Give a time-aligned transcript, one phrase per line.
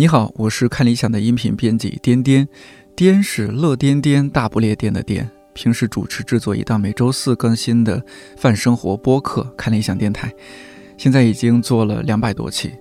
[0.00, 2.48] 你好，我是看理想的音频编辑颠颠，
[2.96, 5.30] 颠是乐颠颠大不列颠的颠。
[5.52, 8.02] 平时主持制作一档每周四更新的
[8.38, 10.28] 泛生活播客《看理想电台》，
[10.96, 12.72] 现在已经做了两百多期。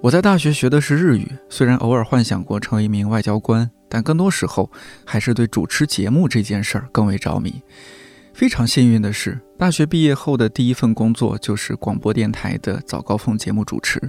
[0.00, 4.72] 我在大学学的是日语，虽然偶尔幻想过成为一名外交官，但更多时候
[5.04, 7.60] 还是对主持节目这件事儿更为着迷。
[8.32, 14.00] 非常幸运的是，大学毕业后的第一份工作就是广播电台的早高峰节目主持。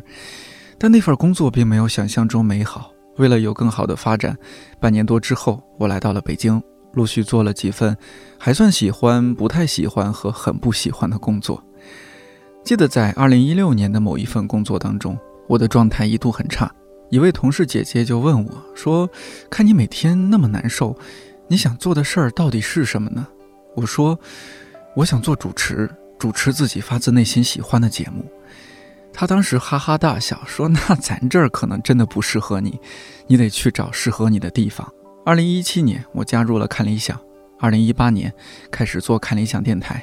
[0.83, 2.91] 但那份工作并没有想象中美好。
[3.15, 4.37] 为了有更好的发展，
[4.81, 7.95] 半年多之后，我来到了北京，陆续做了几份
[8.37, 11.63] 还算喜欢、不太喜欢和很不喜欢的工作。
[12.65, 16.69] 记得在2016年的某一份工作当中，我的状态一度很差。
[17.09, 19.09] 一位同事姐姐就问我说
[19.49, 20.93] ：“看你每天那么难受，
[21.47, 23.25] 你想做的事儿到底是什么呢？”
[23.77, 24.19] 我说
[24.97, 28.25] ：“我想做主持，主持自己发自内心喜欢的节目。”
[29.13, 32.79] 他当时哈哈大笑，说： “那咱这儿可能真的不适合你，
[33.27, 34.91] 你得去找适合你的地方。”
[35.23, 37.15] 二零一七年，我加入了看理想；
[37.59, 38.33] 二零一八年
[38.71, 40.01] 开始做看理想电台；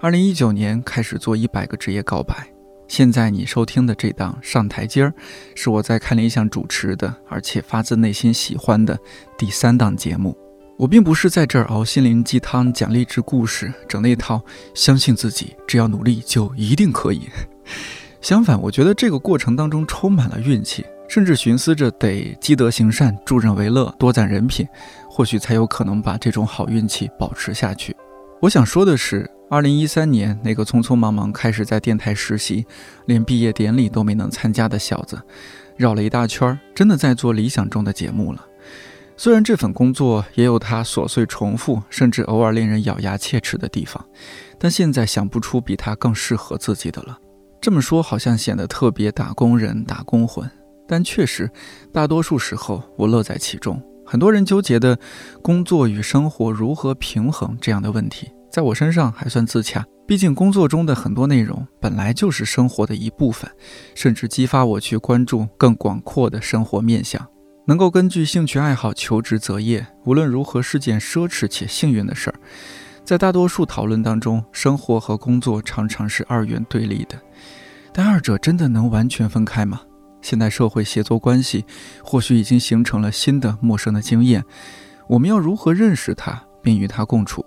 [0.00, 2.46] 二零一九年开始做一百个职业告白。
[2.88, 5.14] 现在你收听的这档上台阶儿，
[5.54, 8.98] 是我在看理想主持的，而且发自内心喜欢的
[9.38, 10.36] 第三档节目。
[10.76, 14.42] 我并不是在这儿熬心灵鸡汤、讲励志故事，整那套
[14.74, 17.28] 相信自己，只要努力就一定可以。
[18.20, 24.66] 相反，我觉得这个过程当中充满了运气，甚至寻思着得积德行善、助人为乐、多攒人品，
[25.08, 27.96] 或许才有可能把这种好运气保持下去。
[28.40, 32.66] 我想说的是，二零一三年那个匆匆忙忙开始在电台实习，
[33.06, 35.18] 连毕业典礼都没能参加的小子，
[35.76, 38.46] 绕了一大圈，真的在做理想中的节目了。
[39.16, 44.02] 虽然这份工作也有它琐碎重复，甚至偶尔令人咬牙切齿的地方，
[44.58, 47.18] 但现在想不出比它更适合自己的了。
[47.60, 50.50] 这么说好像显得特别打工人、打工魂，
[50.88, 51.50] 但确实，
[51.92, 53.80] 大多数时候我乐在其中。
[54.06, 54.98] 很多人纠结的
[55.42, 59.84] 工作与生活如何平衡这样的问题，在我身上还算自洽。
[60.06, 63.48] 毕竟工作中的很多内容本来就是生活的一部分，
[63.94, 67.24] 甚至激发我去关注更广阔的生活面向。
[67.66, 72.34] 能够根据兴趣爱好求职择业，无论如何是件奢侈且幸运的事儿。
[73.04, 77.20] 在大多数讨论当中，生活和工作常常是二元对立的。
[77.92, 79.80] 但二者真的能完全分开吗？
[80.22, 81.64] 现代社会协作关系
[82.04, 84.44] 或许已经形成了新的陌生的经验，
[85.08, 87.44] 我们要如何认识它并与它共处？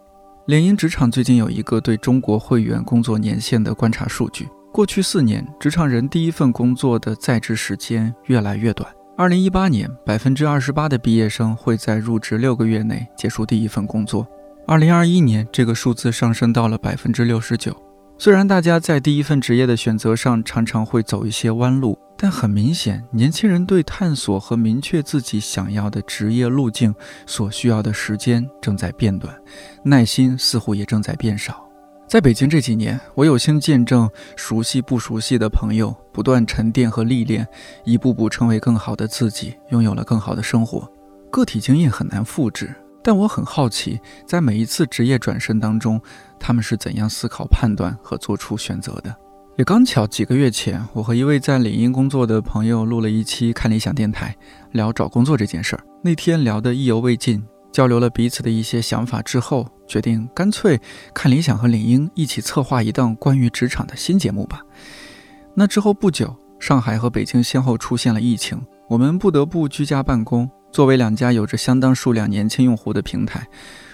[0.48, 8.92] 联营职场最近有一个对中国会员工作年限的观察数据：过去四年，职场人第一份工作的在职时间越来越短。
[9.16, 14.26] 二零一八年，百分之二十八的毕业生会在入职六个月内结束第一份工作；
[14.68, 17.80] 二零二一年，这个数字上升到了百分之六十九。
[18.24, 26.96] 虽然大家在第一份职业的选择上常常会走一些弯路，但很明显，年轻人对探索和明确自己想要的职业路径
[27.26, 29.36] 所需要的时间正在变短，
[29.84, 31.70] 耐心似乎也正在变少。
[32.08, 37.46] 在北京这几年，我有幸见证熟悉不熟悉的朋友不断沉淀和历练，
[37.84, 40.90] 一步步成为更好的自己，拥有了更好的生活。
[41.30, 42.74] 个体经验很难复制。
[43.04, 46.02] 但我很好奇，在每一次职业转身当中，
[46.40, 49.14] 他们是怎样思考、判断和做出选择的？
[49.58, 54.36] 也刚巧几个月前，我和一位在领英工作的朋友录了一期看理想电台，
[54.72, 55.84] 聊找工作这件事儿。
[56.02, 60.80] 那天聊得意犹未尽，交流了彼此的一些想法之后，决定干脆
[61.14, 64.62] 看理想和领英一起策划一档关于职场的新节目吧。
[65.54, 68.60] 那之后不久，上海和北京先后出现了疫情，
[68.90, 70.50] 我们不得不居家办公。
[70.74, 73.48] 作为两家有着相当数量年轻用户的平台，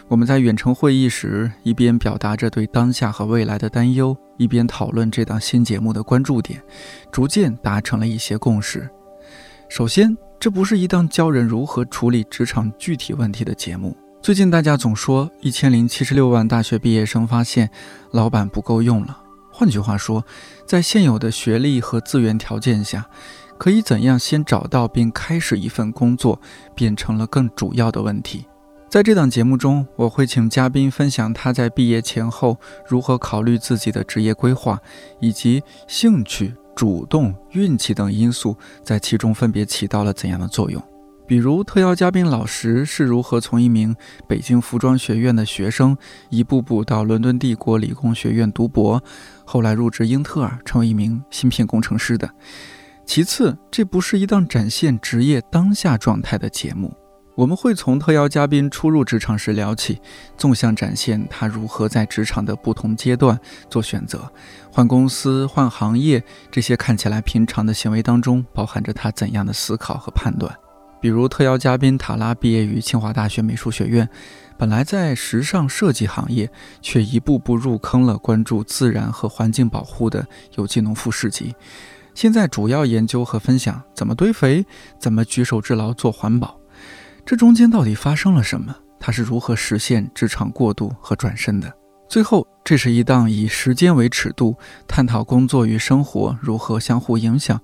[0.07, 6.63] 我们在远程会议时，一边表达着对当下和未来的担忧，一边讨论这档新节目的关注点，
[7.11, 8.89] 逐渐达成了一些共识。
[9.67, 13.93] 首先，这不是一档教人如何处理职场具体问题的节目。
[14.21, 17.69] 最近大家总说，一千零七十六万大学毕业生发现
[18.11, 19.21] 老板不够用了。
[19.51, 20.25] 换句话说，
[20.65, 23.05] 在现有的学历和资源条件下。
[23.59, 26.41] 可以怎样先找到并开始一份工作，
[26.73, 28.45] 变成了更主要的问题。
[28.87, 32.57] 在这档节目中，我会请嘉宾分享他在毕业前后
[32.87, 34.79] 如何考虑自己的职业规划，
[35.19, 40.81] 以及兴趣、主动、运气等因素在其中分别起到了怎样的作用。
[41.27, 43.95] 比如，特邀嘉宾老石是如何从一名
[44.25, 45.95] 北京服装学院的学生，
[46.29, 49.03] 一步步到伦敦帝国理工学院读博，
[49.45, 52.27] 后来入职英特尔，成为一名芯片工程师的。
[53.09, 56.95] 其次，这不是一档展现职业当下状态的节目。
[57.33, 59.99] 我们会从特邀嘉宾初入职场时聊起，
[60.37, 64.31] 纵向展现他如何在职场的不同阶段做选择，
[64.71, 70.55] 换公司、换行业这些看起来平常的行为当中，包含着他怎样的思考和判断。
[71.01, 74.07] 比如，特邀嘉宾塔拉毕业于清华大学美术学院，
[74.55, 76.47] 本来在时尚设计行业，
[76.79, 80.27] 却一步步入坑了关注自然和环境保护的
[80.57, 81.55] 有机农副市集，
[82.19, 84.65] 现在主要研究和分享怎么堆肥，
[84.99, 86.59] 怎么举手之劳做环保。
[87.25, 88.75] 这中间到底发生了什么？
[88.99, 91.73] 他是如何实现职场过渡和转身的？
[92.09, 94.53] 最后，这是一档以时间为尺度，
[94.85, 97.57] 探讨工作与生活如何相互影响，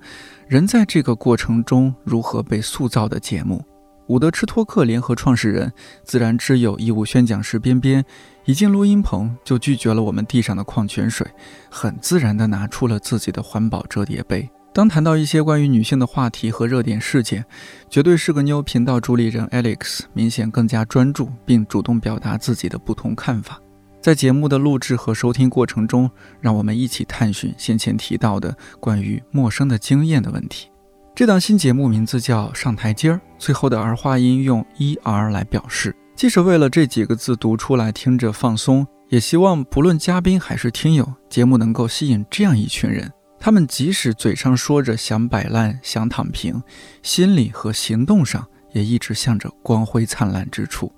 [0.48, 3.62] 人在这个过程中如何被塑造的节目。
[4.08, 5.72] 伍德吃托克联合创始人、
[6.04, 8.06] 自然之友义务宣讲师边边，
[8.46, 11.26] 一进录音棚就拒绝了我们地上的矿泉水，
[11.72, 14.48] 很自然地拿出了自己的环保折叠杯。
[14.72, 17.44] 当谈到一些关于女性的话题和热点事件，
[17.90, 23.60] 绝对是个妞频道主理人 Alex 明显更加专注，并主动表达自己的不同看法。
[24.02, 30.68] 在节目的录制和收听过程中，让我们一起探寻先前提到的关于陌生的经验的问题。
[31.16, 43.10] 这档新节目名字叫《上台阶儿》，最后的儿化音用 er 来表示，既是为了这几个字读出来听着放松，也希望不论嘉宾还是听友，节目能够吸引这样一群人。
[43.40, 46.62] 他们即使嘴上说着想摆烂、想躺平，
[47.02, 50.92] 心里和行动上也一直向着光辉灿烂之处，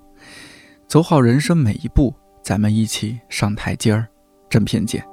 [0.88, 2.12] 走好人生每一步。
[2.42, 4.08] 咱们一起上台阶儿，
[4.50, 5.04] 正片见。